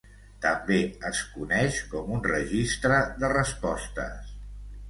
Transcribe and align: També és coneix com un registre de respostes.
També 0.45 0.77
és 1.09 1.19
coneix 1.33 1.77
com 1.93 2.09
un 2.17 2.25
registre 2.31 2.99
de 3.23 3.33
respostes. 3.37 4.35